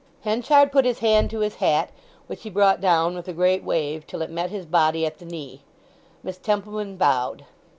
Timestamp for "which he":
2.25-2.49